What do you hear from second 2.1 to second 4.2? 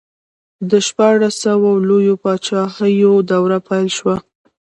پاچاهیو دوره پیل شوه.